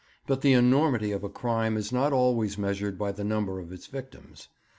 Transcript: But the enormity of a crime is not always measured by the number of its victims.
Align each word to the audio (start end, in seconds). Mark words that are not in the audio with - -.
But 0.25 0.41
the 0.41 0.53
enormity 0.53 1.11
of 1.11 1.23
a 1.23 1.29
crime 1.29 1.77
is 1.77 1.91
not 1.91 2.11
always 2.11 2.57
measured 2.57 2.97
by 2.97 3.11
the 3.11 3.23
number 3.23 3.59
of 3.59 3.71
its 3.71 3.85
victims. 3.85 4.49